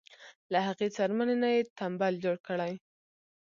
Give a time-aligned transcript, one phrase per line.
[0.51, 2.73] له هغې څرمنې نه یې تمبل جوړ کړی.